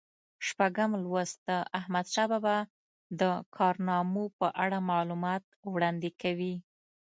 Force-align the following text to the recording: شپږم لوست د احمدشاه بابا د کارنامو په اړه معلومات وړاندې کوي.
شپږم 0.47 0.91
لوست 1.03 1.37
د 1.47 1.49
احمدشاه 1.79 2.27
بابا 2.31 2.57
د 3.19 3.21
کارنامو 3.57 4.25
په 4.39 4.47
اړه 4.63 4.77
معلومات 4.91 5.43
وړاندې 5.73 6.09
کوي. 6.21 6.55